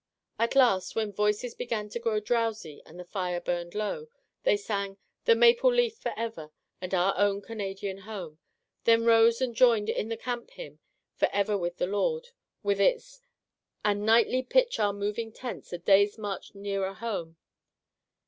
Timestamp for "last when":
0.55-1.13